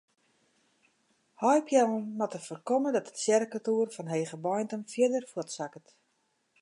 [1.35, 5.87] Heipeallen moatte foarkomme dat de tsjerketoer fan Hegebeintum fierder fuortsakket.